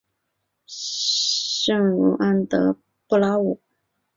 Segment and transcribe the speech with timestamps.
[0.65, 2.75] 圣茹安德
[3.07, 3.61] 布拉武。